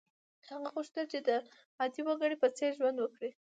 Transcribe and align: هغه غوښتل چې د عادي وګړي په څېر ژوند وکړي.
هغه 0.49 0.67
غوښتل 0.75 1.05
چې 1.13 1.19
د 1.27 1.29
عادي 1.79 2.01
وګړي 2.05 2.35
په 2.41 2.47
څېر 2.57 2.71
ژوند 2.79 2.97
وکړي. 2.99 3.29